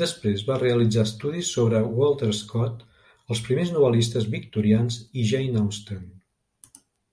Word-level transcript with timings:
Després 0.00 0.40
va 0.48 0.54
realitzar 0.62 1.04
estudis 1.08 1.50
sobre 1.58 1.82
Walter 2.00 2.30
Scott, 2.40 2.82
els 3.34 3.44
primers 3.50 3.72
novel·listes 3.76 4.28
victorians 4.34 4.98
i 5.22 5.28
Jane 5.34 5.62
Austen. 5.64 6.04